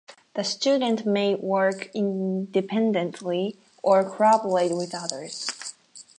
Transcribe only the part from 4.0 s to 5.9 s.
collaborate with others.